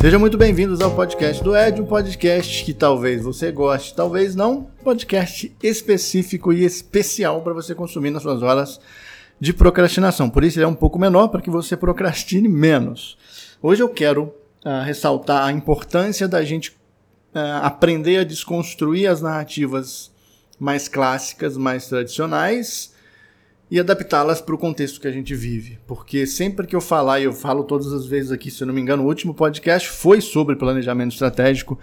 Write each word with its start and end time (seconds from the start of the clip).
Sejam 0.00 0.18
muito 0.18 0.38
bem-vindos 0.38 0.80
ao 0.80 0.96
podcast 0.96 1.44
do 1.44 1.54
Ed, 1.54 1.78
um 1.78 1.84
podcast 1.84 2.64
que 2.64 2.72
talvez 2.72 3.22
você 3.22 3.52
goste, 3.52 3.94
talvez 3.94 4.34
não, 4.34 4.62
podcast 4.82 5.54
específico 5.62 6.54
e 6.54 6.64
especial 6.64 7.42
para 7.42 7.52
você 7.52 7.74
consumir 7.74 8.08
nas 8.08 8.22
suas 8.22 8.42
horas 8.42 8.80
de 9.38 9.52
procrastinação. 9.52 10.30
Por 10.30 10.42
isso 10.42 10.58
ele 10.58 10.64
é 10.64 10.68
um 10.68 10.74
pouco 10.74 10.98
menor 10.98 11.28
para 11.28 11.42
que 11.42 11.50
você 11.50 11.76
procrastine 11.76 12.48
menos. 12.48 13.18
Hoje 13.60 13.82
eu 13.82 13.90
quero 13.90 14.32
uh, 14.64 14.82
ressaltar 14.82 15.44
a 15.44 15.52
importância 15.52 16.26
da 16.26 16.42
gente 16.42 16.70
uh, 17.34 17.60
aprender 17.60 18.20
a 18.20 18.24
desconstruir 18.24 19.06
as 19.06 19.20
narrativas 19.20 20.10
mais 20.58 20.88
clássicas, 20.88 21.58
mais 21.58 21.88
tradicionais 21.88 22.94
e 23.70 23.78
adaptá-las 23.78 24.40
para 24.40 24.54
o 24.54 24.58
contexto 24.58 25.00
que 25.00 25.06
a 25.06 25.12
gente 25.12 25.34
vive. 25.34 25.78
Porque 25.86 26.26
sempre 26.26 26.66
que 26.66 26.74
eu 26.74 26.80
falar, 26.80 27.20
e 27.20 27.24
eu 27.24 27.32
falo 27.32 27.62
todas 27.62 27.92
as 27.92 28.04
vezes 28.04 28.32
aqui, 28.32 28.50
se 28.50 28.62
eu 28.62 28.66
não 28.66 28.74
me 28.74 28.80
engano, 28.80 29.04
o 29.04 29.06
último 29.06 29.32
podcast 29.32 29.88
foi 29.88 30.20
sobre 30.20 30.56
planejamento 30.56 31.12
estratégico 31.12 31.78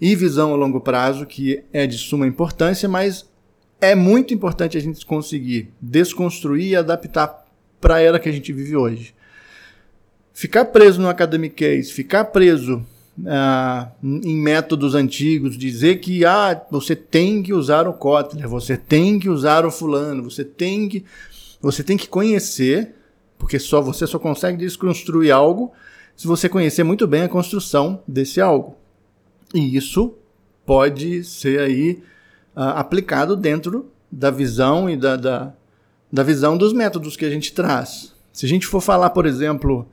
e 0.00 0.14
visão 0.14 0.52
a 0.52 0.56
longo 0.56 0.80
prazo, 0.80 1.26
que 1.26 1.62
é 1.72 1.86
de 1.86 1.98
suma 1.98 2.26
importância, 2.26 2.88
mas 2.88 3.28
é 3.80 3.94
muito 3.94 4.32
importante 4.32 4.78
a 4.78 4.80
gente 4.80 5.04
conseguir 5.04 5.72
desconstruir 5.80 6.70
e 6.70 6.76
adaptar 6.76 7.44
para 7.80 7.96
a 7.96 8.00
era 8.00 8.18
que 8.18 8.28
a 8.28 8.32
gente 8.32 8.52
vive 8.52 8.74
hoje. 8.74 9.14
Ficar 10.32 10.66
preso 10.66 11.00
no 11.00 11.08
academic 11.08 11.54
case, 11.54 11.92
ficar 11.92 12.24
preso 12.26 12.84
ah, 13.24 13.90
em 14.02 14.36
métodos 14.36 14.94
antigos, 14.94 15.56
dizer 15.56 16.00
que 16.00 16.24
ah, 16.24 16.60
você 16.70 16.94
tem 16.94 17.42
que 17.42 17.52
usar 17.52 17.88
o 17.88 17.92
Kotler, 17.92 18.48
você 18.48 18.76
tem 18.76 19.18
que 19.18 19.28
usar 19.28 19.64
o 19.64 19.70
fulano, 19.70 20.24
você 20.24 20.44
tem 20.44 20.88
que 20.88 21.04
você 21.60 21.82
tem 21.82 21.96
que 21.96 22.08
conhecer, 22.08 22.94
porque 23.38 23.58
só 23.58 23.80
você 23.80 24.06
só 24.06 24.18
consegue 24.18 24.58
desconstruir 24.58 25.30
algo 25.30 25.72
se 26.14 26.26
você 26.26 26.48
conhecer 26.48 26.82
muito 26.82 27.06
bem 27.06 27.22
a 27.22 27.28
construção 27.28 28.02
desse 28.06 28.40
algo. 28.40 28.76
E 29.54 29.76
isso 29.76 30.14
pode 30.64 31.24
ser 31.24 31.60
aí 31.60 32.02
ah, 32.54 32.80
aplicado 32.80 33.36
dentro 33.36 33.90
da 34.10 34.30
visão 34.30 34.88
e 34.88 34.96
da, 34.96 35.16
da, 35.16 35.52
da 36.12 36.22
visão 36.22 36.56
dos 36.56 36.72
métodos 36.72 37.16
que 37.16 37.24
a 37.24 37.30
gente 37.30 37.52
traz. 37.52 38.14
Se 38.32 38.44
a 38.44 38.48
gente 38.48 38.66
for 38.66 38.80
falar, 38.80 39.10
por 39.10 39.24
exemplo, 39.24 39.88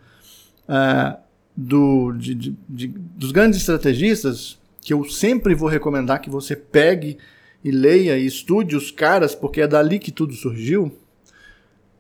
uh, 0.68 1.23
do, 1.56 2.12
de, 2.14 2.34
de, 2.34 2.56
de, 2.68 2.88
dos 2.88 3.32
grandes 3.32 3.60
estrategistas, 3.60 4.58
que 4.82 4.94
eu 4.94 5.04
sempre 5.06 5.56
vou 5.56 5.70
recomendar 5.70 6.20
que 6.20 6.30
você 6.30 6.56
pegue 6.56 7.18
e 7.64 7.72
leia 7.72 8.18
e 8.18 8.26
estude 8.26 8.76
os 8.76 8.92
caras, 8.92 9.34
porque 9.34 9.62
é 9.62 9.68
dali 9.68 10.00
que 10.00 10.12
tudo 10.12 10.34
surgiu, 10.34 10.92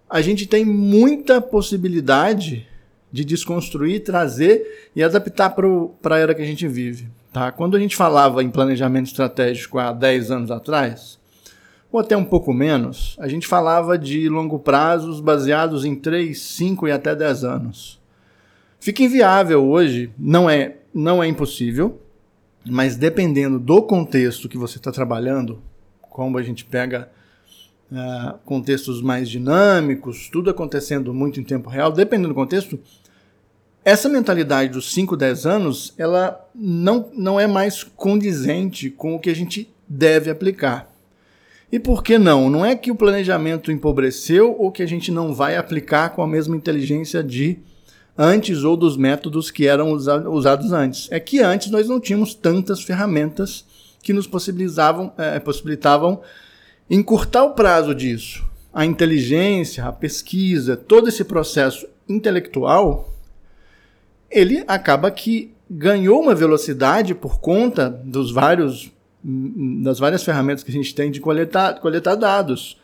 a 0.09 0.21
gente 0.21 0.45
tem 0.45 0.65
muita 0.65 1.41
possibilidade 1.41 2.67
de 3.11 3.23
desconstruir, 3.23 4.03
trazer 4.03 4.89
e 4.95 5.03
adaptar 5.03 5.51
para 5.51 6.15
a 6.15 6.19
era 6.19 6.35
que 6.35 6.41
a 6.41 6.45
gente 6.45 6.67
vive. 6.67 7.07
Tá? 7.31 7.51
Quando 7.51 7.77
a 7.77 7.79
gente 7.79 7.95
falava 7.95 8.43
em 8.43 8.49
planejamento 8.49 9.07
estratégico 9.07 9.79
há 9.79 9.91
10 9.91 10.31
anos 10.31 10.51
atrás, 10.51 11.19
ou 11.91 11.99
até 11.99 12.17
um 12.17 12.25
pouco 12.25 12.51
menos, 12.51 13.15
a 13.19 13.27
gente 13.27 13.47
falava 13.47 13.97
de 13.97 14.27
longo 14.27 14.59
prazos 14.59 15.19
baseados 15.19 15.85
em 15.85 15.95
3, 15.95 16.39
5 16.39 16.87
e 16.87 16.91
até 16.91 17.15
10 17.15 17.43
anos. 17.43 18.02
Fica 18.83 19.01
inviável 19.01 19.65
hoje, 19.65 20.11
não 20.19 20.49
é, 20.49 20.75
não 20.93 21.23
é 21.23 21.27
impossível, 21.29 22.01
mas 22.65 22.97
dependendo 22.97 23.57
do 23.57 23.81
contexto 23.81 24.49
que 24.49 24.57
você 24.57 24.77
está 24.77 24.91
trabalhando, 24.91 25.61
como 26.01 26.37
a 26.37 26.43
gente 26.43 26.65
pega 26.65 27.09
uh, 27.89 28.37
contextos 28.43 29.01
mais 29.01 29.29
dinâmicos, 29.29 30.27
tudo 30.29 30.49
acontecendo 30.49 31.13
muito 31.13 31.39
em 31.39 31.45
tempo 31.45 31.69
real, 31.69 31.93
dependendo 31.93 32.27
do 32.27 32.35
contexto, 32.35 32.77
essa 33.85 34.09
mentalidade 34.09 34.73
dos 34.73 34.91
5, 34.91 35.15
10 35.15 35.45
anos, 35.45 35.93
ela 35.97 36.45
não, 36.53 37.09
não 37.13 37.39
é 37.39 37.47
mais 37.47 37.85
condizente 37.85 38.89
com 38.89 39.15
o 39.15 39.19
que 39.19 39.29
a 39.29 39.35
gente 39.35 39.73
deve 39.87 40.29
aplicar. 40.29 40.93
E 41.71 41.79
por 41.79 42.03
que 42.03 42.17
não? 42.17 42.49
Não 42.49 42.65
é 42.65 42.75
que 42.75 42.91
o 42.91 42.97
planejamento 42.97 43.71
empobreceu 43.71 44.53
ou 44.59 44.73
que 44.73 44.83
a 44.83 44.85
gente 44.85 45.09
não 45.09 45.33
vai 45.33 45.55
aplicar 45.55 46.09
com 46.09 46.21
a 46.21 46.27
mesma 46.27 46.57
inteligência 46.57 47.23
de 47.23 47.59
antes 48.17 48.63
ou 48.63 48.77
dos 48.77 48.95
métodos 48.95 49.49
que 49.49 49.67
eram 49.67 49.91
usa 49.91 50.27
usados 50.29 50.71
antes. 50.71 51.07
É 51.11 51.19
que 51.19 51.39
antes 51.39 51.71
nós 51.71 51.87
não 51.87 51.99
tínhamos 51.99 52.33
tantas 52.33 52.81
ferramentas 52.81 53.65
que 54.01 54.13
nos 54.13 54.27
possibilitavam, 54.27 55.11
é, 55.17 55.39
possibilitavam 55.39 56.21
encurtar 56.89 57.43
o 57.43 57.51
prazo 57.51 57.95
disso. 57.95 58.43
A 58.73 58.85
inteligência, 58.85 59.85
a 59.85 59.91
pesquisa, 59.91 60.75
todo 60.75 61.07
esse 61.07 61.23
processo 61.23 61.87
intelectual, 62.07 63.09
ele 64.29 64.63
acaba 64.67 65.09
que 65.09 65.53
ganhou 65.69 66.21
uma 66.21 66.35
velocidade 66.35 67.15
por 67.15 67.39
conta 67.39 67.89
dos 67.89 68.31
vários 68.31 68.91
das 69.25 69.99
várias 69.99 70.21
ferramentas 70.21 70.65
que 70.65 70.69
a 70.69 70.73
gente 70.73 70.93
tem 70.93 71.09
de 71.09 71.21
coletar, 71.21 71.79
coletar 71.79 72.15
dados. 72.15 72.77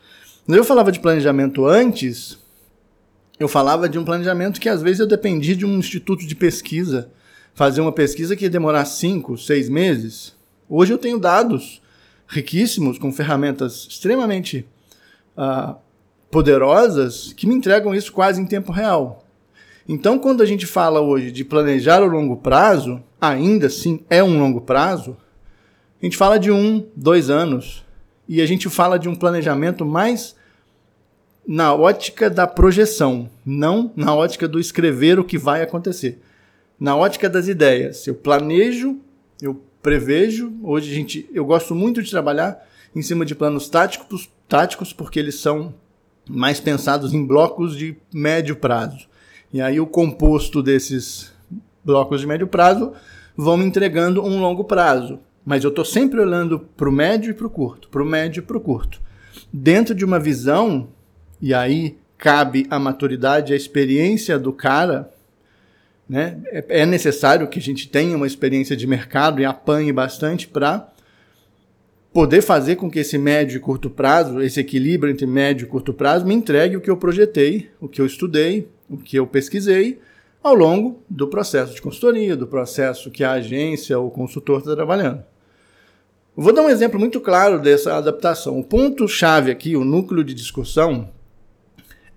Eu 0.47 0.63
falava 0.63 0.89
de 0.89 0.99
planejamento 0.99 1.65
antes, 1.65 2.38
eu 3.39 3.47
falava 3.47 3.87
de 3.87 3.97
um 3.97 4.03
planejamento 4.03 4.59
que 4.59 4.67
às 4.67 4.81
vezes 4.81 4.99
eu 4.99 5.07
dependia 5.07 5.55
de 5.55 5.65
um 5.65 5.77
instituto 5.77 6.27
de 6.27 6.35
pesquisa, 6.35 7.09
fazer 7.53 7.79
uma 7.79 7.91
pesquisa 7.91 8.35
que 8.35 8.43
ia 8.43 8.49
demorar 8.49 8.85
cinco, 8.85 9.37
seis 9.37 9.69
meses. 9.69 10.35
Hoje 10.67 10.93
eu 10.93 10.97
tenho 10.97 11.17
dados 11.17 11.81
riquíssimos 12.27 12.99
com 12.99 13.11
ferramentas 13.11 13.87
extremamente 13.89 14.67
uh, 15.37 15.75
poderosas 16.29 17.33
que 17.33 17.47
me 17.47 17.55
entregam 17.55 17.95
isso 17.95 18.11
quase 18.11 18.41
em 18.41 18.45
tempo 18.45 18.71
real. 18.71 19.25
Então, 19.87 20.19
quando 20.19 20.43
a 20.43 20.45
gente 20.45 20.67
fala 20.67 20.99
hoje 20.99 21.31
de 21.31 21.43
planejar 21.43 22.03
o 22.03 22.07
longo 22.07 22.37
prazo, 22.37 23.01
ainda 23.19 23.67
assim 23.67 24.01
é 24.09 24.23
um 24.23 24.37
longo 24.37 24.61
prazo, 24.61 25.17
a 25.99 26.05
gente 26.05 26.15
fala 26.15 26.37
de 26.37 26.51
um, 26.51 26.87
dois 26.95 27.29
anos, 27.29 27.83
e 28.27 28.41
a 28.41 28.45
gente 28.45 28.69
fala 28.69 28.99
de 28.99 29.09
um 29.09 29.15
planejamento 29.15 29.83
mais 29.83 30.35
na 31.47 31.73
ótica 31.73 32.29
da 32.29 32.45
projeção, 32.45 33.29
não 33.45 33.91
na 33.95 34.13
ótica 34.13 34.47
do 34.47 34.59
escrever 34.59 35.19
o 35.19 35.23
que 35.23 35.37
vai 35.37 35.61
acontecer. 35.61 36.21
Na 36.79 36.95
ótica 36.95 37.29
das 37.29 37.47
ideias. 37.47 38.05
Eu 38.07 38.15
planejo, 38.15 38.97
eu 39.41 39.61
prevejo. 39.81 40.53
Hoje 40.63 40.93
gente, 40.93 41.29
eu 41.33 41.45
gosto 41.45 41.73
muito 41.75 42.01
de 42.01 42.09
trabalhar 42.09 42.65
em 42.95 43.01
cima 43.01 43.25
de 43.25 43.35
planos 43.35 43.69
táticos, 43.69 44.29
táticos 44.47 44.93
porque 44.93 45.19
eles 45.19 45.35
são 45.35 45.73
mais 46.29 46.59
pensados 46.59 47.13
em 47.13 47.25
blocos 47.25 47.75
de 47.75 47.97
médio 48.13 48.55
prazo. 48.55 49.07
E 49.51 49.61
aí 49.61 49.79
o 49.79 49.87
composto 49.87 50.61
desses 50.61 51.33
blocos 51.83 52.21
de 52.21 52.27
médio 52.27 52.47
prazo 52.47 52.93
vão 53.35 53.57
me 53.57 53.65
entregando 53.65 54.23
um 54.23 54.39
longo 54.39 54.63
prazo. 54.63 55.19
Mas 55.43 55.63
eu 55.63 55.69
estou 55.69 55.85
sempre 55.85 56.19
olhando 56.19 56.59
para 56.59 56.87
o 56.87 56.91
médio 56.91 57.31
e 57.31 57.33
para 57.33 57.47
o 57.47 57.49
curto, 57.49 57.89
para 57.89 58.03
o 58.03 58.05
médio 58.05 58.41
e 58.41 58.43
para 58.43 58.57
o 58.57 58.61
curto. 58.61 59.01
Dentro 59.51 59.95
de 59.95 60.05
uma 60.05 60.19
visão 60.19 60.89
e 61.41 61.53
aí 61.53 61.97
cabe 62.17 62.67
a 62.69 62.77
maturidade, 62.77 63.53
a 63.53 63.55
experiência 63.55 64.37
do 64.37 64.51
cara. 64.51 65.11
Né? 66.07 66.39
É, 66.51 66.85
necessário 66.85 67.47
que 67.47 67.59
a 67.59 67.61
gente 67.61 67.87
tenha 67.87 68.15
uma 68.15 68.27
experiência 68.27 68.75
de 68.75 68.85
mercado 68.85 69.39
e 69.39 69.45
apanhe 69.45 69.93
bastante 69.93 70.47
para 70.47 70.91
poder 72.11 72.41
fazer 72.41 72.75
com 72.75 72.89
que 72.89 72.99
esse 72.99 73.17
médio 73.17 73.57
e 73.57 73.59
curto 73.59 73.89
prazo, 73.89 74.41
esse 74.41 74.59
equilíbrio 74.59 75.11
entre 75.11 75.27
médio 75.27 75.65
e 75.65 75.67
curto 75.67 75.93
prazo, 75.93 76.25
me 76.25 76.33
entregue 76.33 76.75
o 76.75 76.81
que 76.81 76.89
eu 76.89 76.97
projetei, 76.97 77.69
o 77.79 77.87
que 77.87 78.01
eu 78.01 78.05
estudei, 78.05 78.67
o 78.89 78.97
que 78.97 79.15
eu 79.17 79.27
pesquisei 79.27 79.99
ao 80.43 80.55
longo 80.55 81.03
do 81.09 81.27
processo 81.27 81.75
de 81.75 81.81
consultoria, 81.81 82.35
do 82.35 82.47
processo 82.47 83.11
que 83.11 83.23
a 83.23 83.33
agência 83.33 83.99
ou 83.99 84.07
o 84.07 84.11
consultor 84.11 84.59
está 84.59 84.75
trabalhando. 84.75 85.23
Vou 86.35 86.53
dar 86.53 86.61
um 86.61 86.69
exemplo 86.69 86.99
muito 86.99 87.19
claro 87.19 87.59
dessa 87.59 87.95
adaptação. 87.95 88.57
O 88.57 88.63
ponto-chave 88.63 89.51
aqui, 89.51 89.75
o 89.75 89.83
núcleo 89.83 90.23
de 90.23 90.33
discussão, 90.33 91.09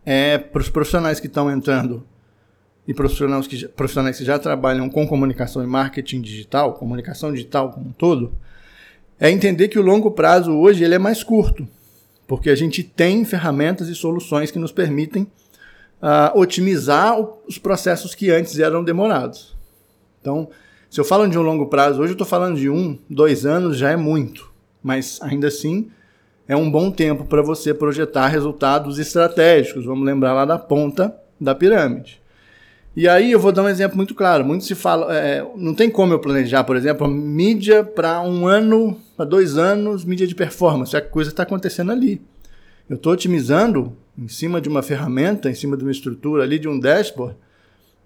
é 0.05 0.39
para 0.39 0.61
os 0.61 0.69
profissionais 0.69 1.21
que 1.21 1.27
estão 1.27 1.51
entrando 1.51 2.05
e 2.87 2.93
profissionais 2.93 3.47
que, 3.47 3.69
profissionais 3.69 4.19
que 4.19 4.25
já 4.25 4.39
trabalham 4.39 4.89
com 4.89 5.07
comunicação 5.07 5.63
e 5.63 5.67
marketing 5.67 6.21
digital, 6.21 6.75
comunicação 6.75 7.33
digital 7.33 7.71
como 7.71 7.91
um 7.91 7.93
todo, 7.93 8.33
é 9.21 9.31
entender 9.31 9.69
que 9.69 9.79
o 9.79 9.83
longo 9.83 10.11
prazo 10.11 10.53
hoje 10.53 10.83
ele 10.83 10.95
é 10.95 10.99
mais 10.99 11.23
curto, 11.23 11.67
porque 12.27 12.51
a 12.51 12.57
gente 12.57 12.83
tem 12.83 13.25
ferramentas 13.25 13.89
e 13.89 13.95
soluções 13.95 14.51
que 14.51 14.59
nos 14.59 14.73
permitem 14.73 15.23
uh, 16.03 16.37
otimizar 16.37 17.17
os 17.47 17.57
processos 17.57 18.15
que 18.15 18.31
antes 18.31 18.59
eram 18.59 18.83
demorados. 18.83 19.57
Então, 20.21 20.49
se 20.91 21.01
eu 21.01 21.05
falo 21.05 21.29
de 21.29 21.39
um 21.39 21.43
longo 21.43 21.67
prazo, 21.67 22.01
hoje 22.01 22.11
eu 22.11 22.15
estou 22.15 22.27
falando 22.27 22.59
de 22.59 22.69
um, 22.69 22.99
dois 23.09 23.47
anos, 23.47 23.79
já 23.79 23.91
é 23.91 23.97
muito, 23.97 24.53
mas 24.83 25.21
ainda 25.23 25.47
assim 25.47 25.89
é 26.47 26.57
um 26.57 26.71
bom 26.71 26.91
tempo 26.91 27.25
para 27.25 27.43
você 27.43 27.73
projetar 27.73 28.29
resultados 28.29 28.99
estratégicos. 28.99 29.85
Vamos 29.85 30.05
lembrar 30.05 30.33
lá 30.33 30.45
da 30.45 30.59
ponta 30.59 31.15
da 31.41 31.55
pirâmide. 31.55 32.21
E 32.95 33.09
aí 33.09 33.33
eu 33.33 33.41
vou 33.41 33.53
dar 33.53 33.63
um 33.63 33.69
exemplo 33.69 33.97
muito 33.97 34.15
claro. 34.15 34.45
Muito 34.45 34.65
se 34.65 34.75
fala, 34.75 35.15
é, 35.17 35.45
não 35.57 35.75
tem 35.75 35.89
como 35.89 36.13
eu 36.13 36.19
planejar, 36.19 36.65
por 36.65 36.77
exemplo, 36.77 37.09
mídia 37.09 37.83
para 37.83 38.21
um 38.21 38.47
ano, 38.47 38.99
para 39.17 39.25
dois 39.25 39.57
anos, 39.57 40.05
mídia 40.05 40.27
de 40.27 40.35
performance. 40.35 40.97
A 40.97 41.01
coisa 41.01 41.31
está 41.31 41.43
acontecendo 41.43 41.91
ali. 41.91 42.21
Eu 42.89 42.97
estou 42.97 43.13
otimizando 43.13 43.97
em 44.19 44.29
cima 44.29 44.61
de 44.61 44.69
uma 44.69 44.83
ferramenta, 44.83 45.49
em 45.49 45.55
cima 45.55 45.77
de 45.77 45.85
uma 45.85 45.91
estrutura 45.91 46.43
ali, 46.43 46.59
de 46.59 46.69
um 46.69 46.79
dashboard, 46.79 47.35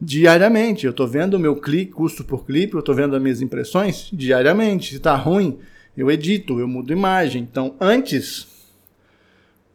diariamente. 0.01 0.87
Eu 0.87 0.93
estou 0.93 1.09
vendo 1.09 1.35
o 1.35 1.41
meu 1.41 1.57
clique, 1.57 1.91
custo 1.91 2.23
por 2.23 2.47
clipe, 2.47 2.75
eu 2.75 2.81
estou 2.81 2.95
vendo 2.95 3.17
as 3.17 3.23
minhas 3.23 3.41
impressões 3.41 4.09
diariamente. 4.13 4.91
Se 4.91 4.97
está 4.97 5.17
ruim, 5.17 5.59
eu 5.97 6.11
edito, 6.11 6.61
eu 6.61 6.69
mudo 6.69 6.93
imagem. 6.93 7.43
Então, 7.43 7.75
antes, 7.81 8.47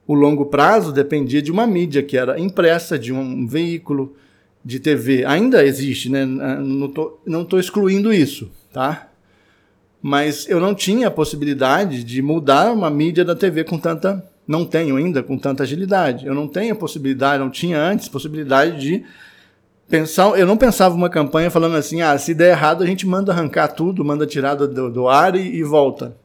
o 0.06 0.14
longo 0.14 0.46
prazo 0.46 0.92
dependia 0.92 1.42
de 1.42 1.52
uma 1.52 1.66
mídia 1.66 2.04
que 2.04 2.18
era 2.18 2.40
impressa, 2.40 3.00
de 3.00 3.12
um 3.12 3.48
veículo 3.48 4.16
de 4.64 4.80
TV. 4.80 5.26
Ainda 5.26 5.66
existe, 5.66 6.10
né? 6.10 6.26
Não 6.26 7.42
estou 7.42 7.60
excluindo 7.60 8.14
isso, 8.14 8.52
tá? 8.72 9.10
Mas 10.02 10.48
eu 10.50 10.60
não 10.60 10.76
tinha 10.76 11.08
a 11.08 11.12
possibilidade 11.12 12.04
de 12.04 12.22
mudar 12.22 12.72
uma 12.72 12.90
mídia 12.90 13.24
da 13.24 13.36
TV 13.36 13.64
com 13.64 13.78
tanta. 13.78 14.24
Não 14.48 14.66
tenho 14.66 14.98
ainda 14.98 15.24
com 15.24 15.38
tanta 15.38 15.64
agilidade. 15.64 16.26
Eu 16.26 16.34
não 16.34 16.48
tenho 16.48 16.74
a 16.74 16.76
possibilidade, 16.76 17.42
não 17.42 17.50
tinha 17.50 17.80
antes 17.80 18.08
possibilidade 18.10 18.82
de 18.82 19.06
pensar. 19.92 20.40
Eu 20.40 20.48
não 20.48 20.58
pensava 20.58 20.96
uma 20.96 21.10
campanha 21.10 21.52
falando 21.52 21.76
assim: 21.76 22.02
ah, 22.02 22.18
se 22.18 22.34
der 22.34 22.52
errado, 22.52 22.84
a 22.84 22.88
gente 22.88 23.06
manda 23.06 23.32
arrancar 23.32 23.68
tudo, 23.68 24.04
manda 24.04 24.26
tirar 24.26 24.56
do, 24.56 24.90
do 24.90 25.08
ar 25.08 25.36
e, 25.36 25.58
e 25.58 25.64
volta. 25.64 26.16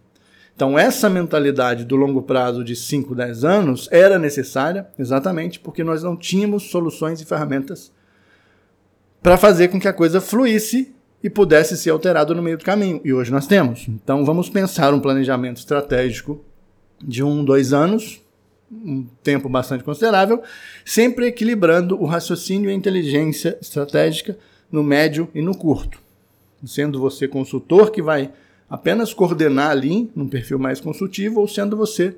Então, 0.55 0.79
essa 0.79 1.11
mentalidade 1.11 1.85
do 1.85 1.97
longo 1.97 2.23
prazo 2.23 2.65
de 2.65 2.75
5, 2.75 3.15
10 3.15 3.45
anos 3.45 3.89
era 3.93 4.19
necessária, 4.19 4.87
exatamente 4.99 5.61
porque 5.61 5.85
nós 5.85 6.03
não 6.03 6.17
tínhamos 6.17 6.71
soluções 6.71 7.21
e 7.21 7.27
ferramentas 7.27 7.93
para 9.23 9.37
fazer 9.37 9.69
com 9.69 9.79
que 9.79 9.89
a 9.89 9.93
coisa 9.93 10.19
fluísse 10.19 10.95
e 11.23 11.29
pudesse 11.29 11.77
ser 11.77 11.91
alterado 11.91 12.35
no 12.35 12.43
meio 12.43 12.57
do 12.57 12.65
caminho. 12.65 13.03
E 13.05 13.13
hoje 13.13 13.31
nós 13.31 13.47
temos. 13.47 13.87
Então, 13.89 14.25
vamos 14.25 14.49
pensar 14.49 14.95
um 14.95 15.01
planejamento 15.01 15.59
estratégico 15.59 16.43
de 17.03 17.23
um, 17.23 17.45
dois 17.45 17.75
anos, 17.75 18.23
um 18.71 19.07
tempo 19.23 19.49
bastante 19.49 19.85
considerável, 19.85 20.43
sempre 20.85 21.27
equilibrando 21.27 22.01
o 22.01 22.05
raciocínio 22.05 22.69
e 22.69 22.73
a 22.73 22.77
inteligência 22.77 23.57
estratégica 23.61 24.37
no 24.71 24.83
médio 24.83 25.29
e 25.35 25.41
no 25.41 25.57
curto. 25.57 25.99
Sendo 26.65 27.01
você 27.01 27.29
consultor 27.29 27.91
que 27.91 28.03
vai 28.03 28.33
apenas 28.69 29.15
coordenar 29.15 29.71
ali, 29.71 30.11
num 30.15 30.29
perfil 30.29 30.59
mais 30.59 30.81
consultivo, 30.81 31.41
ou 31.41 31.47
sendo 31.47 31.77
você 31.77 32.17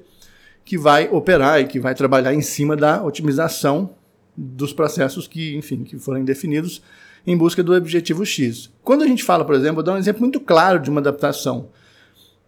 que 0.64 0.78
vai 0.78 1.08
operar 1.10 1.60
e 1.60 1.66
que 1.66 1.80
vai 1.80 1.94
trabalhar 1.94 2.34
em 2.34 2.42
cima 2.42 2.76
da 2.76 3.02
otimização 3.02 3.90
dos 4.36 4.72
processos 4.72 5.26
que, 5.26 5.56
enfim, 5.56 5.82
que 5.82 5.98
forem 5.98 6.24
definidos 6.24 6.82
em 7.26 7.36
busca 7.36 7.62
do 7.62 7.74
objetivo 7.74 8.24
X. 8.24 8.70
Quando 8.82 9.02
a 9.02 9.06
gente 9.06 9.24
fala, 9.24 9.44
por 9.44 9.54
exemplo, 9.54 9.76
vou 9.76 9.82
dar 9.82 9.94
um 9.94 9.98
exemplo 9.98 10.22
muito 10.22 10.40
claro 10.40 10.78
de 10.78 10.88
uma 10.88 11.00
adaptação. 11.00 11.68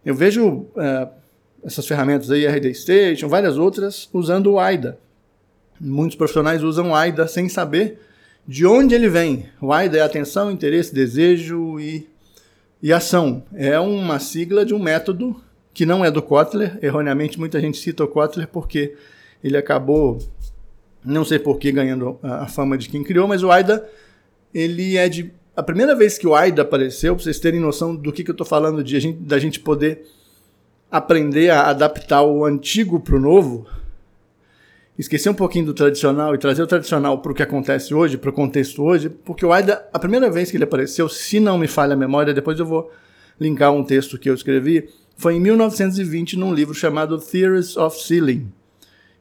Eu 0.03 0.15
vejo 0.15 0.65
é, 0.77 1.07
essas 1.63 1.85
ferramentas 1.85 2.31
aí, 2.31 2.45
RD 2.45 2.73
Station, 2.73 3.27
várias 3.27 3.57
outras, 3.57 4.09
usando 4.13 4.51
o 4.51 4.59
AIDA. 4.59 4.97
Muitos 5.79 6.15
profissionais 6.15 6.63
usam 6.63 6.91
o 6.91 6.95
AIDA 6.95 7.27
sem 7.27 7.49
saber 7.49 7.99
de 8.47 8.65
onde 8.65 8.95
ele 8.95 9.09
vem. 9.09 9.45
O 9.61 9.71
AIDA 9.71 9.97
é 9.97 10.01
atenção, 10.01 10.51
interesse, 10.51 10.93
desejo 10.93 11.79
e 11.79 12.07
e 12.81 12.91
ação 12.91 13.43
é 13.53 13.79
uma 13.79 14.17
sigla 14.17 14.65
de 14.65 14.73
um 14.73 14.79
método 14.79 15.39
que 15.73 15.85
não 15.85 16.03
é 16.03 16.09
do 16.09 16.21
Kotler. 16.21 16.79
Erroneamente, 16.81 17.39
muita 17.39 17.61
gente 17.61 17.77
cita 17.77 18.03
o 18.03 18.07
Kotler 18.07 18.47
porque 18.47 18.95
ele 19.43 19.55
acabou, 19.55 20.17
não 21.05 21.23
sei 21.23 21.37
por 21.37 21.59
que, 21.59 21.71
ganhando 21.71 22.17
a 22.23 22.47
fama 22.47 22.77
de 22.77 22.89
quem 22.89 23.03
criou, 23.03 23.27
mas 23.27 23.43
o 23.43 23.51
AIDA, 23.51 23.87
ele 24.53 24.97
é 24.97 25.07
de. 25.07 25.31
A 25.55 25.61
primeira 25.61 25.95
vez 25.95 26.17
que 26.17 26.25
o 26.25 26.33
AIDA 26.33 26.63
apareceu, 26.63 27.13
para 27.13 27.23
vocês 27.23 27.39
terem 27.39 27.59
noção 27.59 27.95
do 27.95 28.11
que, 28.11 28.23
que 28.23 28.31
eu 28.31 28.33
estou 28.33 28.47
falando, 28.47 28.83
de 28.83 28.99
gente, 28.99 29.19
da 29.19 29.37
gente 29.37 29.59
poder 29.59 30.03
aprender 30.91 31.49
a 31.49 31.69
adaptar 31.69 32.21
o 32.23 32.43
antigo 32.43 32.99
para 32.99 33.15
o 33.15 33.19
novo, 33.19 33.65
esquecer 34.99 35.29
um 35.29 35.33
pouquinho 35.33 35.67
do 35.67 35.73
tradicional 35.73 36.35
e 36.35 36.37
trazer 36.37 36.61
o 36.61 36.67
tradicional 36.67 37.19
para 37.19 37.31
o 37.31 37.35
que 37.35 37.41
acontece 37.41 37.93
hoje, 37.93 38.17
para 38.17 38.29
o 38.29 38.33
contexto 38.33 38.83
hoje, 38.83 39.09
porque 39.09 39.45
o 39.45 39.53
AIDA, 39.53 39.87
a 39.93 39.97
primeira 39.97 40.29
vez 40.29 40.51
que 40.51 40.57
ele 40.57 40.65
apareceu, 40.65 41.07
se 41.07 41.39
não 41.39 41.57
me 41.57 41.67
falha 41.67 41.93
a 41.93 41.97
memória, 41.97 42.33
depois 42.33 42.59
eu 42.59 42.65
vou 42.65 42.91
linkar 43.39 43.71
um 43.71 43.83
texto 43.83 44.19
que 44.19 44.29
eu 44.29 44.33
escrevi, 44.33 44.89
foi 45.15 45.35
em 45.35 45.39
1920 45.39 46.37
num 46.37 46.53
livro 46.53 46.73
chamado 46.73 47.17
Theories 47.17 47.77
of 47.77 47.97
Sealing. 47.97 48.51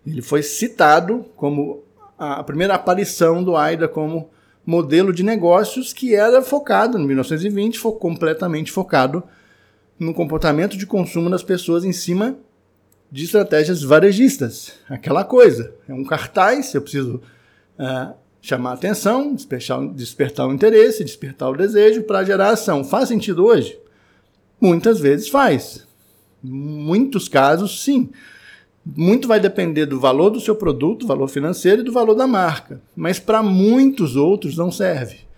Ele 0.06 0.22
foi 0.22 0.42
citado 0.42 1.24
como 1.36 1.84
a 2.18 2.42
primeira 2.42 2.74
aparição 2.74 3.44
do 3.44 3.56
AIDA 3.56 3.86
como 3.86 4.28
modelo 4.66 5.12
de 5.12 5.22
negócios 5.22 5.92
que 5.92 6.14
era 6.14 6.42
focado, 6.42 6.98
em 6.98 7.06
1920, 7.06 7.78
foi 7.78 7.92
completamente 7.92 8.72
focado 8.72 9.22
no 10.00 10.14
comportamento 10.14 10.78
de 10.78 10.86
consumo 10.86 11.28
das 11.28 11.42
pessoas 11.42 11.84
em 11.84 11.92
cima 11.92 12.38
de 13.12 13.24
estratégias 13.24 13.82
varejistas. 13.82 14.72
Aquela 14.88 15.24
coisa, 15.24 15.74
é 15.86 15.92
um 15.92 16.04
cartaz, 16.04 16.72
eu 16.74 16.80
preciso 16.80 17.20
uh, 17.78 18.14
chamar 18.40 18.70
a 18.70 18.74
atenção, 18.74 19.34
despertar, 19.34 19.86
despertar 19.88 20.48
o 20.48 20.54
interesse, 20.54 21.04
despertar 21.04 21.50
o 21.50 21.56
desejo 21.56 22.02
para 22.04 22.24
gerar 22.24 22.48
ação. 22.48 22.82
Faz 22.82 23.08
sentido 23.08 23.44
hoje? 23.44 23.78
Muitas 24.58 24.98
vezes 24.98 25.28
faz. 25.28 25.86
Muitos 26.42 27.28
casos, 27.28 27.84
sim. 27.84 28.08
Muito 28.96 29.28
vai 29.28 29.38
depender 29.38 29.84
do 29.84 30.00
valor 30.00 30.30
do 30.30 30.40
seu 30.40 30.56
produto, 30.56 31.06
valor 31.06 31.28
financeiro 31.28 31.82
e 31.82 31.84
do 31.84 31.92
valor 31.92 32.14
da 32.14 32.26
marca. 32.26 32.80
Mas 32.96 33.18
para 33.18 33.42
muitos 33.42 34.16
outros 34.16 34.56
não 34.56 34.72
serve. 34.72 35.29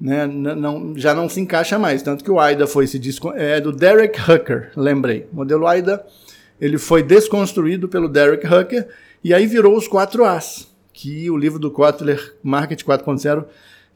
Né? 0.00 0.26
Não, 0.26 0.96
já 0.96 1.14
não 1.14 1.28
se 1.28 1.40
encaixa 1.40 1.78
mais. 1.78 2.02
Tanto 2.02 2.24
que 2.24 2.30
o 2.30 2.40
AIDA 2.40 2.66
foi 2.66 2.86
disco. 2.86 3.32
É 3.34 3.60
do 3.60 3.70
Derek 3.72 4.18
Hucker, 4.18 4.72
lembrei. 4.76 5.26
O 5.32 5.36
modelo 5.36 5.66
AIDA 5.66 6.04
ele 6.60 6.78
foi 6.78 7.02
desconstruído 7.02 7.88
pelo 7.88 8.08
Derek 8.08 8.46
Hucker 8.46 8.88
e 9.24 9.32
aí 9.32 9.46
virou 9.46 9.76
os 9.76 9.88
4 9.88 10.24
As, 10.24 10.68
que 10.92 11.30
o 11.30 11.36
livro 11.36 11.58
do 11.58 11.70
Kotler, 11.70 12.34
Market 12.42 12.82
4.0, 12.82 13.44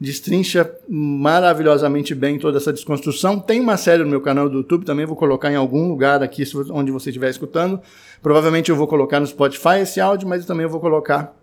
destrincha 0.01 0.71
maravilhosamente 0.89 2.15
bem 2.15 2.39
toda 2.39 2.59
essa 2.59 2.73
desconstrução. 2.73 3.39
Tem 3.39 3.61
uma 3.61 3.77
série 3.77 4.03
no 4.03 4.11
meu 4.11 4.21
canal 4.21 4.49
do 4.49 4.59
YouTube, 4.59 4.85
também 4.85 5.07
vou 5.07 5.17
colocar 5.17 5.53
em 5.53 5.57
algum 5.57 5.89
lugar 5.89 6.23
aqui 6.23 6.43
onde 6.71 6.91
você 6.91 7.11
estiver 7.11 7.31
escutando. 7.31 7.81
Provavelmente 8.23 8.71
eu 8.71 8.77
vou 8.77 8.87
colocar 8.87 9.21
no 9.21 9.27
Spotify 9.27 9.81
esse 9.83 10.01
áudio, 10.01 10.29
mas 10.29 10.45
também 10.45 10.65
eu 10.65 10.71
vou 10.71 10.81
colocar 10.81 11.37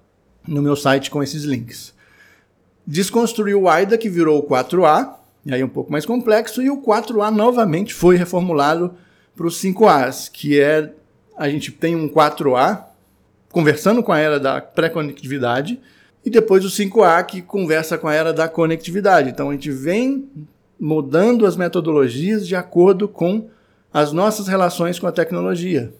no 0.48 0.62
meu 0.62 0.76
site 0.76 1.10
com 1.10 1.22
esses 1.22 1.44
links. 1.44 1.94
Desconstruiu 2.86 3.62
o 3.62 3.70
AIDA, 3.70 3.98
que 3.98 4.10
virou 4.10 4.40
o 4.40 4.44
4A, 4.44 5.14
e 5.46 5.54
aí 5.54 5.64
um 5.64 5.70
pouco 5.70 5.92
mais 5.92 6.06
complexo, 6.06 6.62
e 6.62 6.70
o 6.70 6.82
4A 6.82 7.30
novamente 7.30 7.94
foi 7.94 8.16
reformulado 8.16 8.94
para 9.36 9.48
os 9.48 9.62
5As, 9.62 10.30
que 10.32 10.60
é 10.60 10.92
a 11.38 11.50
gente 11.50 11.72
tem 11.72 11.96
um 11.96 12.08
4A 12.08 12.86
conversando 13.52 14.04
com 14.04 14.12
a 14.12 14.20
era 14.20 14.40
da 14.40 14.62
pré-conectividade 14.62 15.80
e 16.24 16.30
depois 16.30 16.64
o 16.64 16.70
5A 16.70 17.26
que 17.26 17.42
conversa 17.42 17.98
com 17.98 18.08
a 18.08 18.14
era 18.14 18.32
da 18.32 18.48
conectividade. 18.48 19.30
Então 19.30 19.50
a 19.50 19.54
gente 19.54 19.72
vem 19.72 20.30
mudando 20.80 21.46
as 21.46 21.56
metodologias 21.56 22.48
de 22.48 22.56
acordo 22.56 23.08
com 23.08 23.50
as 23.94 24.12
nossas 24.12 24.48
relações 24.48 25.00
com 25.00 25.08
a 25.08 25.12
tecnologia. 25.12 25.94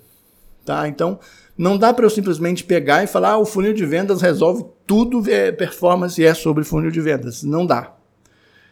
Tá? 0.66 0.88
Então 0.88 1.20
não 1.62 1.78
dá 1.78 1.94
para 1.94 2.04
eu 2.04 2.10
simplesmente 2.10 2.64
pegar 2.64 3.04
e 3.04 3.08
falar 3.08 3.34
ah, 3.34 3.38
o 3.38 3.46
funil 3.46 3.72
de 3.72 3.86
vendas 3.86 4.20
resolve 4.20 4.66
tudo, 4.88 5.30
é 5.30 5.52
performance 5.52 6.26
é 6.26 6.34
sobre 6.34 6.64
funil 6.64 6.90
de 6.90 7.00
vendas. 7.00 7.44
Não 7.44 7.68
dá. 7.68 7.96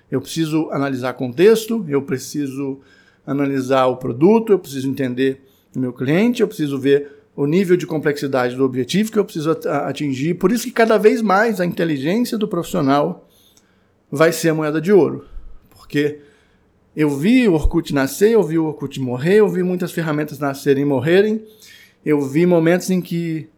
Eu 0.09 0.19
preciso 0.19 0.71
analisar 0.71 1.13
contexto, 1.13 1.85
eu 1.87 2.01
preciso 2.01 2.79
analisar 3.27 3.85
o 3.85 3.97
produto, 3.97 4.51
eu 4.51 4.57
preciso 4.57 4.89
entender 4.89 5.39
do 5.71 5.79
meu 5.79 5.93
cliente, 5.93 6.41
eu 6.41 6.47
preciso 6.47 6.79
ver 6.79 7.11
o 7.35 7.45
nível 7.45 7.77
de 7.77 7.85
complexidade 7.85 8.55
do 8.55 8.65
objetivo 8.65 9.11
que 9.11 9.19
eu 9.19 9.23
preciso 9.23 9.51
atingir. 9.85 10.33
Por 10.33 10.51
isso 10.51 10.63
que 10.63 10.71
cada 10.71 10.97
vez 10.97 11.21
mais 11.21 11.61
a 11.61 11.67
inteligência 11.67 12.39
do 12.39 12.47
profissional 12.47 13.29
vai 14.11 14.31
ser 14.31 14.49
a 14.49 14.55
moeda 14.55 14.81
de 14.81 14.91
ouro. 14.91 15.27
Porque 15.69 16.21
eu 16.95 17.11
vi 17.11 17.47
o 17.47 17.53
Orkut 17.53 17.93
nascer, 17.93 18.31
eu 18.31 18.41
vi 18.41 18.57
o 18.57 18.65
Orkut 18.65 18.99
morrer, 18.99 19.35
eu 19.35 19.47
vi 19.47 19.61
muitas 19.61 19.91
ferramentas 19.91 20.39
nascerem 20.39 20.81
e 20.81 20.87
morrerem. 20.87 21.45
Eu 22.05 22.21
vi 22.21 22.45
momentos 22.45 22.89
em 22.89 23.01
que 23.01 23.49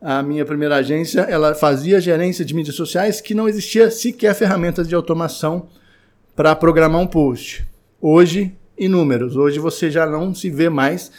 a 0.00 0.22
minha 0.22 0.44
primeira 0.44 0.76
agência 0.76 1.20
ela 1.22 1.54
fazia 1.54 2.00
gerência 2.00 2.44
de 2.44 2.54
mídias 2.54 2.74
sociais 2.74 3.20
que 3.20 3.34
não 3.34 3.48
existia 3.48 3.90
sequer 3.90 4.34
ferramentas 4.34 4.88
de 4.88 4.94
automação 4.94 5.68
para 6.34 6.56
programar 6.56 7.00
um 7.00 7.06
post. 7.06 7.66
Hoje, 8.00 8.54
inúmeros. 8.78 9.36
Hoje 9.36 9.58
você 9.58 9.90
já 9.90 10.06
não 10.06 10.34
se 10.34 10.48
vê 10.48 10.70
mais 10.70 11.12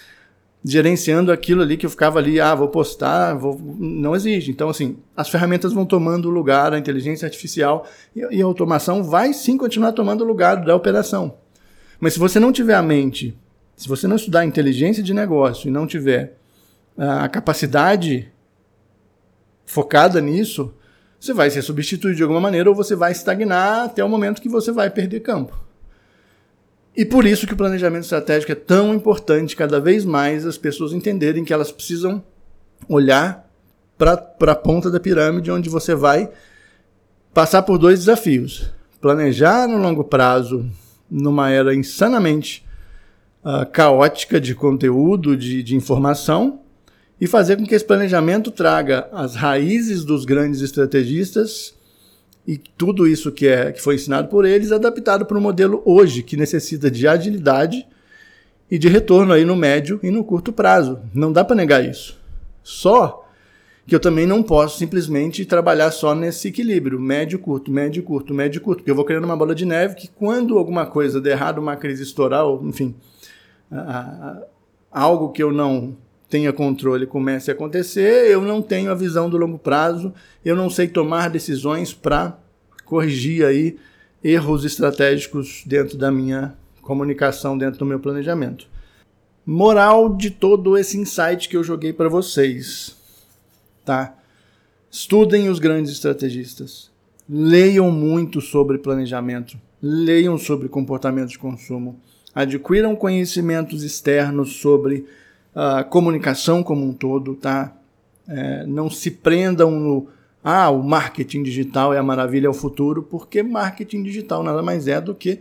gerenciando 0.63 1.31
aquilo 1.31 1.61
ali 1.61 1.75
que 1.75 1.85
eu 1.85 1.89
ficava 1.89 2.19
ali, 2.19 2.39
ah, 2.39 2.53
vou 2.53 2.67
postar, 2.67 3.33
vou... 3.35 3.59
não 3.79 4.15
existe. 4.15 4.51
Então, 4.51 4.69
assim, 4.69 4.97
as 5.15 5.29
ferramentas 5.29 5.73
vão 5.73 5.85
tomando 5.85 6.29
lugar, 6.29 6.73
a 6.73 6.79
inteligência 6.79 7.25
artificial 7.25 7.87
e, 8.15 8.41
a 8.41 8.45
automação 8.45 9.03
vai 9.03 9.33
sim 9.33 9.57
continuar 9.57 9.91
tomando 9.91 10.23
lugar 10.23 10.57
da 10.63 10.75
operação. 10.75 11.35
Mas 11.99 12.13
se 12.13 12.19
você 12.19 12.39
não 12.39 12.51
tiver 12.51 12.75
a 12.75 12.81
mente, 12.81 13.35
se 13.75 13.87
você 13.87 14.07
não 14.07 14.15
estudar 14.15 14.45
inteligência 14.45 15.01
de 15.01 15.13
negócio 15.13 15.67
e 15.67 15.71
não 15.71 15.87
tiver 15.87 16.40
a 16.97 17.27
capacidade 17.29 18.31
focada 19.65 20.19
nisso, 20.19 20.73
você 21.19 21.33
vai 21.33 21.49
ser 21.49 21.61
substituído 21.61 22.17
de 22.17 22.23
alguma 22.23 22.41
maneira 22.41 22.69
ou 22.69 22.75
você 22.75 22.95
vai 22.95 23.11
estagnar 23.11 23.85
até 23.85 24.03
o 24.03 24.09
momento 24.09 24.41
que 24.41 24.49
você 24.49 24.71
vai 24.71 24.89
perder 24.89 25.21
campo. 25.21 25.57
E 26.95 27.05
por 27.05 27.25
isso 27.25 27.47
que 27.47 27.53
o 27.53 27.57
planejamento 27.57 28.03
estratégico 28.03 28.51
é 28.51 28.55
tão 28.55 28.93
importante, 28.93 29.55
cada 29.55 29.79
vez 29.79 30.03
mais 30.03 30.45
as 30.45 30.57
pessoas 30.57 30.91
entenderem 30.91 31.45
que 31.45 31.53
elas 31.53 31.71
precisam 31.71 32.21
olhar 32.89 33.49
para 33.97 34.51
a 34.51 34.55
ponta 34.55 34.89
da 34.89 34.99
pirâmide 34.99 35.51
onde 35.51 35.69
você 35.69 35.95
vai 35.95 36.29
passar 37.33 37.61
por 37.61 37.77
dois 37.77 37.99
desafios: 37.99 38.71
planejar 38.99 39.67
no 39.67 39.77
longo 39.77 40.03
prazo, 40.03 40.69
numa 41.09 41.49
era 41.49 41.73
insanamente 41.73 42.65
uh, 43.43 43.65
caótica 43.71 44.41
de 44.41 44.53
conteúdo, 44.53 45.37
de, 45.37 45.63
de 45.63 45.75
informação, 45.75 46.61
e 47.21 47.27
fazer 47.27 47.55
com 47.55 47.67
que 47.67 47.75
esse 47.75 47.85
planejamento 47.85 48.49
traga 48.49 49.07
as 49.11 49.35
raízes 49.35 50.03
dos 50.03 50.25
grandes 50.25 50.59
estrategistas 50.61 51.75
e 52.47 52.57
tudo 52.57 53.07
isso 53.07 53.31
que, 53.31 53.47
é, 53.47 53.71
que 53.71 53.79
foi 53.79 53.93
ensinado 53.93 54.27
por 54.27 54.43
eles 54.43 54.71
adaptado 54.71 55.23
para 55.23 55.37
o 55.37 55.41
modelo 55.41 55.83
hoje, 55.85 56.23
que 56.23 56.35
necessita 56.35 56.89
de 56.89 57.07
agilidade 57.07 57.85
e 58.71 58.79
de 58.79 58.87
retorno 58.87 59.33
aí 59.33 59.45
no 59.45 59.55
médio 59.55 59.99
e 60.01 60.09
no 60.09 60.23
curto 60.23 60.51
prazo. 60.51 60.99
Não 61.13 61.31
dá 61.31 61.45
para 61.45 61.55
negar 61.55 61.85
isso. 61.85 62.19
Só 62.63 63.23
que 63.85 63.93
eu 63.93 63.99
também 63.99 64.25
não 64.25 64.41
posso 64.41 64.79
simplesmente 64.79 65.45
trabalhar 65.45 65.91
só 65.91 66.15
nesse 66.15 66.47
equilíbrio, 66.47 66.99
médio, 66.99 67.37
curto, 67.37 67.69
médio, 67.69 68.01
curto, 68.01 68.33
médio, 68.33 68.61
curto, 68.61 68.79
porque 68.79 68.89
eu 68.89 68.95
vou 68.95 69.05
criando 69.05 69.25
uma 69.25 69.37
bola 69.37 69.53
de 69.53 69.65
neve 69.65 69.93
que 69.93 70.07
quando 70.07 70.57
alguma 70.57 70.87
coisa 70.87 71.21
der 71.21 71.31
errado, 71.31 71.59
uma 71.59 71.75
crise 71.75 72.01
estourar, 72.01 72.45
ou, 72.45 72.65
enfim, 72.65 72.95
algo 74.91 75.29
que 75.29 75.43
eu 75.43 75.51
não 75.51 75.95
tenha 76.31 76.53
controle 76.53 77.05
comece 77.05 77.51
a 77.51 77.53
acontecer, 77.53 78.31
eu 78.31 78.41
não 78.41 78.61
tenho 78.61 78.89
a 78.89 78.95
visão 78.95 79.29
do 79.29 79.35
longo 79.35 79.59
prazo, 79.59 80.13
eu 80.45 80.55
não 80.55 80.69
sei 80.69 80.87
tomar 80.87 81.29
decisões 81.29 81.93
para 81.93 82.39
corrigir 82.85 83.45
aí 83.45 83.77
erros 84.23 84.63
estratégicos 84.63 85.63
dentro 85.65 85.97
da 85.97 86.09
minha 86.09 86.55
comunicação, 86.81 87.57
dentro 87.57 87.79
do 87.79 87.85
meu 87.85 87.99
planejamento. 87.99 88.65
Moral 89.45 90.15
de 90.15 90.31
todo 90.31 90.77
esse 90.77 90.97
insight 90.97 91.49
que 91.49 91.57
eu 91.57 91.63
joguei 91.65 91.91
para 91.91 92.07
vocês, 92.07 92.95
tá? 93.83 94.15
Estudem 94.89 95.49
os 95.49 95.59
grandes 95.59 95.91
estrategistas. 95.91 96.89
Leiam 97.27 97.91
muito 97.91 98.39
sobre 98.39 98.77
planejamento, 98.77 99.57
leiam 99.81 100.37
sobre 100.37 100.69
comportamento 100.69 101.29
de 101.29 101.39
consumo, 101.39 101.99
adquiram 102.33 102.95
conhecimentos 102.95 103.83
externos 103.83 104.57
sobre 104.57 105.05
a 105.53 105.83
comunicação 105.83 106.63
como 106.63 106.85
um 106.85 106.93
todo, 106.93 107.35
tá? 107.35 107.75
É, 108.27 108.65
não 108.65 108.89
se 108.89 109.11
prendam 109.11 109.71
no 109.71 110.07
ah, 110.43 110.69
o 110.71 110.81
marketing 110.81 111.43
digital 111.43 111.93
é 111.93 111.99
a 111.99 112.03
maravilha, 112.03 112.47
é 112.47 112.49
o 112.49 112.53
futuro, 112.53 113.03
porque 113.03 113.43
marketing 113.43 114.01
digital 114.01 114.41
nada 114.41 114.63
mais 114.63 114.87
é 114.87 114.99
do 114.99 115.13
que 115.13 115.39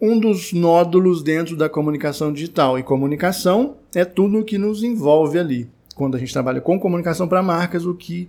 um 0.00 0.18
dos 0.18 0.52
nódulos 0.52 1.22
dentro 1.22 1.56
da 1.56 1.68
comunicação 1.68 2.32
digital. 2.32 2.78
E 2.78 2.82
comunicação 2.82 3.76
é 3.94 4.04
tudo 4.04 4.40
o 4.40 4.44
que 4.44 4.58
nos 4.58 4.82
envolve 4.82 5.38
ali. 5.38 5.70
Quando 5.94 6.16
a 6.16 6.18
gente 6.18 6.32
trabalha 6.32 6.60
com 6.60 6.78
comunicação 6.78 7.28
para 7.28 7.42
marcas, 7.42 7.86
o 7.86 7.94
que 7.94 8.28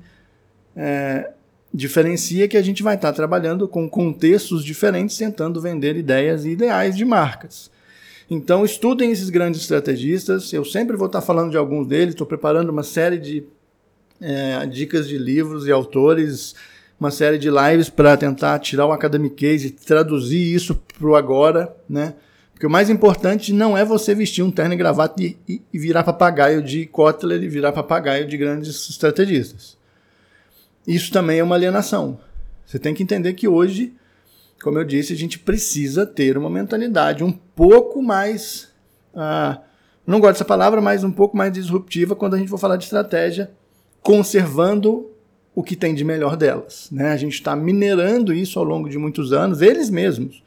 é, 0.76 1.32
diferencia 1.74 2.46
é 2.46 2.48
que 2.48 2.58
a 2.58 2.62
gente 2.62 2.84
vai 2.84 2.96
estar 2.96 3.12
trabalhando 3.12 3.68
com 3.68 3.90
contextos 3.90 4.64
diferentes, 4.64 5.18
tentando 5.18 5.60
vender 5.60 5.98
ideias 5.98 6.46
e 6.46 6.52
ideais 6.52 6.96
de 6.96 7.04
marcas. 7.04 7.72
Então, 8.30 8.66
estudem 8.66 9.12
esses 9.12 9.30
grandes 9.30 9.62
estrategistas. 9.62 10.52
Eu 10.52 10.66
sempre 10.66 10.98
vou 10.98 11.08
estar 11.08 11.22
falando 11.22 11.52
de 11.52 11.58
alguns 11.58 11.88
deles. 11.88 12.14
Estou 12.14 12.26
preparando 12.26 12.70
uma 12.70 12.84
série 12.84 13.18
de 13.18 13.44
é, 14.20 14.66
dicas 14.66 15.08
de 15.08 15.18
livros 15.18 15.68
e 15.68 15.72
autores, 15.72 16.56
uma 17.00 17.12
série 17.12 17.38
de 17.38 17.50
lives 17.50 17.90
para 17.90 18.18
tentar 18.18 18.58
tirar 18.60 18.86
o 18.86 18.92
academic 18.92 19.36
case 19.36 19.68
e 19.68 19.72
traduzir 19.72 20.54
isso 20.54 20.76
para 20.98 21.08
o 21.08 21.16
agora, 21.16 21.76
né? 21.88 22.16
Porque 22.54 22.66
o 22.66 22.70
mais 22.70 22.90
importante 22.90 23.52
não 23.52 23.78
é 23.78 23.84
você 23.84 24.16
vestir 24.16 24.42
um 24.42 24.50
terno 24.50 24.74
e 24.74 24.78
gravata 24.78 25.22
e, 25.22 25.38
e, 25.48 25.62
e 25.74 25.78
virar 25.78 26.04
papagaio 26.04 26.64
de 26.64 26.86
Kotler 26.86 27.44
e 27.44 27.50
virar 27.50 27.74
papagaio 27.74 28.26
de 28.26 28.38
grandes 28.38 28.90
estrategistas. 28.90 29.78
Isso 30.88 31.12
também 31.12 31.40
é 31.40 31.44
uma 31.44 31.56
alienação. 31.56 32.18
Você 32.66 32.80
tem 32.80 32.94
que 32.94 33.04
entender 33.04 33.34
que 33.34 33.46
hoje 33.46 33.94
como 34.66 34.80
eu 34.80 34.84
disse, 34.84 35.14
a 35.14 35.16
gente 35.16 35.38
precisa 35.38 36.08
ter 36.08 36.40
uma 36.40 36.50
mentalidade 36.50 37.24
um 37.24 37.32
pouco 37.32 38.02
mais. 38.02 38.74
Ah, 39.14 39.62
não 40.08 40.20
gosto 40.20 40.34
dessa 40.34 40.46
palavra, 40.46 40.82
mas 40.82 41.04
um 41.04 41.12
pouco 41.12 41.38
mais 41.38 41.54
disruptiva 41.54 42.16
quando 42.16 42.34
a 42.34 42.40
gente 42.40 42.50
for 42.50 42.58
falar 42.58 42.76
de 42.76 42.86
estratégia, 42.86 43.52
conservando 44.02 45.08
o 45.54 45.62
que 45.62 45.76
tem 45.76 45.94
de 45.94 46.04
melhor 46.04 46.36
delas. 46.36 46.90
Né? 46.92 47.12
A 47.12 47.16
gente 47.16 47.36
está 47.36 47.56
minerando 47.56 48.34
isso 48.34 48.58
ao 48.58 48.66
longo 48.66 48.90
de 48.90 48.98
muitos 48.98 49.32
anos, 49.32 49.62
eles 49.62 49.92
mesmos. 49.92 50.42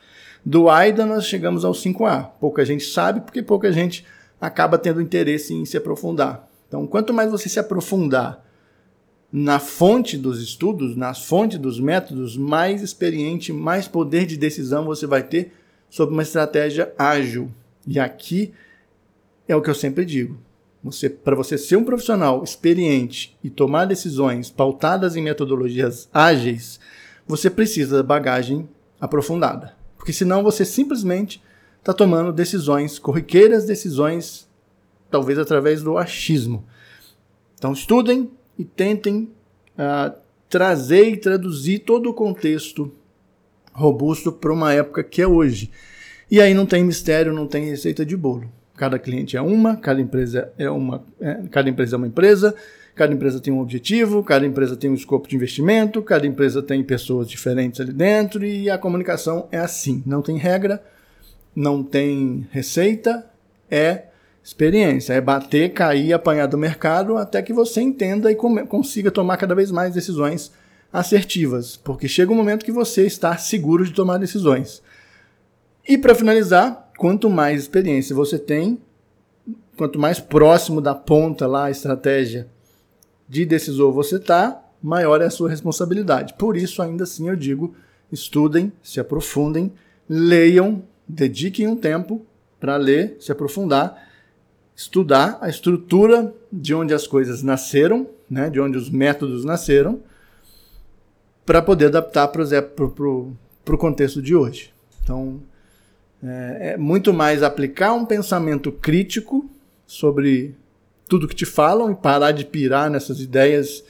Do 0.45 0.69
AIDA 0.69 1.07
nós 1.07 1.25
chegamos 1.25 1.65
ao 1.65 1.71
5A. 1.71 2.31
Pouca 2.41 2.65
gente 2.65 2.87
sabe 2.87 3.21
porque 3.21 3.41
pouca 3.41 3.71
gente 3.71 4.05
acaba 4.41 4.77
tendo 4.77 5.01
interesse 5.01 5.55
em 5.55 5.65
se 5.65 5.77
aprofundar. 5.77 6.51
Então, 6.67 6.89
quanto 6.89 7.15
mais 7.15 7.31
você 7.31 7.49
se 7.49 7.61
aprofundar 7.61 8.45
na 9.33 9.59
fonte 9.59 10.17
dos 10.17 10.43
estudos, 10.43 10.97
na 10.97 11.13
fonte 11.13 11.59
dos 11.59 11.79
métodos, 11.79 12.37
mais 12.37 12.83
experiente, 12.83 13.53
mais 13.53 13.87
poder 13.87 14.25
de 14.27 14.37
decisão 14.37 14.85
você 14.85 15.07
vai 15.07 15.23
ter 15.23 15.53
sobre 15.91 16.15
uma 16.15 16.23
estratégia 16.23 16.93
ágil. 16.99 17.51
E 17.87 17.99
aqui 17.99 18.53
é 19.47 19.55
o 19.55 19.63
que 19.63 19.69
eu 19.69 19.75
sempre 19.75 20.05
digo. 20.05 20.39
Você, 20.83 21.11
para 21.11 21.37
você 21.37 21.59
ser 21.59 21.77
um 21.77 21.85
profissional 21.85 22.43
experiente 22.43 23.37
e 23.43 23.51
tomar 23.51 23.85
decisões 23.85 24.49
pautadas 24.51 25.17
em 25.17 25.23
metodologias 25.23 26.09
ágeis, 26.13 26.79
você 27.27 27.51
precisa 27.51 27.97
da 27.97 28.03
bagagem 28.03 28.69
aprofundada. 29.01 29.77
Porque 29.97 30.13
senão 30.13 30.43
você 30.43 30.65
simplesmente 30.65 31.43
está 31.79 31.93
tomando 31.93 32.33
decisões 32.33 32.99
corriqueiras, 32.99 33.67
decisões 33.67 34.49
talvez 35.11 35.39
através 35.39 35.83
do 35.83 35.99
achismo. 35.99 36.65
Então 37.55 37.73
estudem, 37.73 38.31
e 38.59 38.65
tentem 38.65 39.29
uh, 39.79 40.13
trazer 40.49 41.11
e 41.11 41.17
traduzir 41.17 41.81
todo 41.81 42.11
o 42.11 42.15
contexto 42.15 42.93
robusto 43.73 44.33
para 44.33 44.53
uma 44.53 44.73
época 44.73 45.05
que 45.05 45.23
é 45.23 45.27
hoje. 45.27 45.71
E 46.31 46.41
aí 46.41 46.53
não 46.53 46.67
tem 46.67 46.85
mistério, 46.85 47.33
não 47.33 47.47
tem 47.47 47.65
receita 47.67 48.05
de 48.05 48.17
bolo. 48.17 48.51
Cada 48.77 48.99
cliente 48.99 49.37
é 49.37 49.41
uma, 49.41 49.77
cada 49.77 50.01
empresa 50.01 50.53
é 50.59 50.69
uma, 50.69 51.05
é, 51.21 51.43
cada 51.51 51.69
empresa 51.71 51.97
é 51.97 51.99
uma 51.99 52.07
empresa, 52.07 52.55
cada 52.95 53.13
empresa 53.15 53.41
tem 53.41 53.53
um 53.53 53.61
objetivo, 53.61 54.23
cada 54.23 54.45
empresa 54.45 54.77
tem 54.77 54.91
um 54.91 54.95
escopo 54.95 55.29
de 55.29 55.37
investimento, 55.37 56.03
cada 56.03 56.27
empresa 56.27 56.63
tem 56.63 56.83
pessoas 56.83 57.29
diferentes 57.29 57.81
ali 57.81 57.93
dentro 57.93 58.45
e 58.45 58.69
a 58.69 58.79
comunicação 58.79 59.49
é 59.51 59.59
assim. 59.59 60.03
Não 60.05 60.21
tem 60.21 60.37
regra, 60.37 60.83
não 61.55 61.83
tem 61.83 62.47
receita, 62.51 63.25
é 63.71 64.05
experiência, 64.43 65.13
é 65.13 65.21
bater, 65.21 65.73
cair, 65.73 66.13
apanhar 66.13 66.47
do 66.47 66.57
mercado 66.57 67.17
até 67.17 67.43
que 67.43 67.53
você 67.53 67.81
entenda 67.81 68.31
e 68.31 68.35
consiga 68.35 69.11
tomar 69.11 69.37
cada 69.37 69.55
vez 69.55 69.71
mais 69.71 69.95
decisões 69.95 70.53
assertivas, 70.93 71.77
porque 71.77 72.09
chega 72.09 72.33
um 72.33 72.37
momento 72.37 72.65
que 72.65 72.73
você 72.73 73.07
está 73.07 73.37
seguro 73.37 73.85
de 73.85 73.93
tomar 73.93 74.19
decisões. 74.19 74.83
E 75.87 75.99
para 75.99 76.15
finalizar, 76.15 76.91
quanto 76.97 77.29
mais 77.29 77.63
experiência 77.63 78.15
você 78.15 78.39
tem, 78.39 78.81
quanto 79.77 79.99
mais 79.99 80.19
próximo 80.19 80.81
da 80.81 80.95
ponta 80.95 81.47
lá 81.47 81.67
a 81.67 81.71
estratégia 81.71 82.49
de 83.29 83.45
decisor 83.45 83.93
você 83.93 84.17
está, 84.17 84.63
maior 84.83 85.21
é 85.21 85.27
a 85.27 85.31
sua 85.31 85.51
responsabilidade. 85.51 86.35
Por 86.39 86.57
isso, 86.57 86.81
ainda 86.83 87.05
assim, 87.05 87.29
eu 87.29 87.37
digo: 87.37 87.75
estudem, 88.11 88.73
se 88.83 88.99
aprofundem, 88.99 89.73
leiam, 90.09 90.83
dediquem 91.07 91.67
um 91.67 91.77
tempo 91.77 92.25
para 92.59 92.77
ler, 92.77 93.17
se 93.21 93.31
aprofundar 93.31 94.08
estudar 94.79 95.39
a 95.41 95.49
estrutura 95.49 96.33
de 96.53 96.73
onde 96.73 96.95
as 96.95 97.05
coisas 97.05 97.43
nasceram, 97.43 98.09
né, 98.31 98.49
de 98.49 98.61
onde 98.61 98.79
os 98.79 98.89
métodos 98.89 99.45
nasceram, 99.45 100.01
para 101.45 101.61
poder 101.61 101.87
adaptar 101.87 102.29
para 102.29 102.45
o 102.45 103.37
contexto 103.77 104.23
de 104.23 104.37
hoje. 104.37 104.73
Então, 105.03 105.41
é, 106.23 106.75
é 106.75 106.77
muito 106.77 107.13
mais 107.13 107.43
aplicar 107.43 107.93
um 107.93 108.07
pensamento 108.07 108.71
crítico 108.71 109.51
sobre 109.85 110.55
tudo 111.09 111.27
que 111.27 111.35
te 111.35 111.45
falam 111.45 111.91
e 111.91 111.97
parar 111.97 112.31
de 112.31 112.45
pirar 112.45 112.89
nessas 112.89 113.19
ideias 113.19 113.83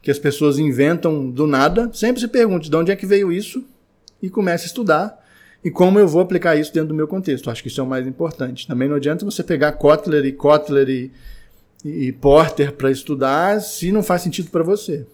que 0.00 0.10
as 0.10 0.20
pessoas 0.20 0.56
inventam 0.56 1.28
do 1.28 1.48
nada. 1.48 1.90
Sempre 1.92 2.20
se 2.20 2.28
pergunte 2.28 2.70
de 2.70 2.76
onde 2.76 2.92
é 2.92 2.96
que 2.96 3.06
veio 3.06 3.32
isso 3.32 3.64
e 4.22 4.30
comece 4.30 4.64
a 4.64 4.68
estudar 4.68 5.21
e 5.64 5.70
como 5.70 5.98
eu 5.98 6.08
vou 6.08 6.20
aplicar 6.20 6.56
isso 6.56 6.72
dentro 6.72 6.88
do 6.88 6.94
meu 6.94 7.06
contexto. 7.06 7.48
Acho 7.48 7.62
que 7.62 7.68
isso 7.68 7.80
é 7.80 7.84
o 7.84 7.86
mais 7.86 8.06
importante. 8.06 8.66
Também 8.66 8.88
não 8.88 8.96
adianta 8.96 9.24
você 9.24 9.44
pegar 9.44 9.72
Kotler 9.72 10.24
e 10.24 10.32
Kotler 10.32 10.88
e, 10.88 11.12
e 11.84 12.12
Porter 12.12 12.72
para 12.72 12.90
estudar 12.90 13.60
se 13.60 13.92
não 13.92 14.02
faz 14.02 14.22
sentido 14.22 14.50
para 14.50 14.64
você. 14.64 15.06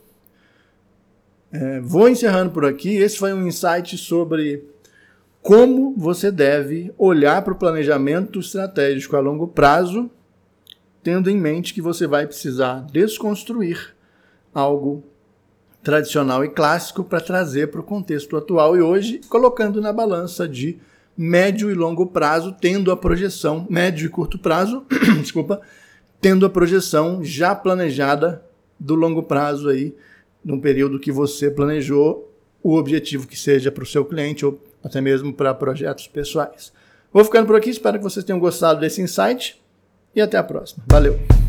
É, 1.53 1.81
vou 1.81 2.09
encerrando 2.09 2.51
por 2.51 2.65
aqui. 2.65 2.97
Esse 2.97 3.19
foi 3.19 3.33
um 3.33 3.47
insight 3.47 3.99
sobre 3.99 4.65
como 5.43 5.95
você 5.97 6.31
deve 6.31 6.93
olhar 6.97 7.43
para 7.43 7.53
o 7.53 7.59
planejamento 7.59 8.41
estratégico 8.41 9.17
a 9.17 9.21
longo 9.21 9.49
prazo, 9.49 10.11
tendo 11.03 11.31
em 11.31 11.37
mente 11.37 11.75
que 11.75 11.83
você 11.83 12.07
vai 12.07 12.27
precisar 12.27 12.87
desconstruir 12.91 13.95
algo 14.53 15.05
tradicional 15.83 16.45
e 16.45 16.49
clássico 16.49 17.05
para 17.05 17.21
trazer 17.21 17.69
para 17.69 17.81
o 17.81 17.85
contexto 17.85 18.37
atual 18.37 18.77
e 18.77 18.81
hoje, 18.81 19.21
colocando 19.29 19.81
na 19.81 19.93
balança 19.93 20.49
de 20.49 20.79
médio 21.17 21.71
e 21.71 21.75
longo 21.75 22.07
prazo, 22.07 22.55
tendo 22.61 22.93
a 22.93 22.97
projeção, 22.97 23.67
médio 23.69 24.07
e 24.07 24.09
curto 24.09 24.39
prazo, 24.39 24.85
desculpa, 25.21 25.61
tendo 26.21 26.47
a 26.47 26.51
projeção 26.51 27.25
já 27.25 27.55
planejada 27.55 28.43
do 28.79 28.95
longo 28.95 29.23
prazo 29.23 29.69
aí, 29.69 29.95
num 30.45 30.61
período 30.61 31.01
que 31.01 31.11
você 31.11 31.51
planejou 31.51 32.33
o 32.63 32.77
objetivo 32.77 33.27
que 33.27 33.39
seja 33.39 33.73
para 33.73 33.83
o 33.83 33.87
seu 33.87 34.05
cliente 34.05 34.45
ou 34.47 34.63
até 34.83 35.01
mesmo 35.01 35.33
para 35.33 35.55
projetos 35.55 36.07
pessoais. 36.07 36.73
Vou 37.13 37.25
ficando 37.25 37.47
por 37.47 37.57
aqui, 37.57 37.71
espero 37.71 37.99
que 37.99 38.05
vocês 38.05 38.25
tenham 38.25 38.39
gostado 38.39 38.81
desse 38.81 39.01
insight 39.01 39.61
e 40.15 40.21
até 40.21 40.37
a 40.37 40.43
próxima. 40.43 40.85
Valeu! 40.87 41.48